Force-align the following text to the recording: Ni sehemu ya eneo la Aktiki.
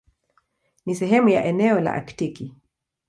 Ni 0.85 0.95
sehemu 0.95 1.29
ya 1.29 1.43
eneo 1.45 1.79
la 1.79 1.93
Aktiki. 1.93 2.53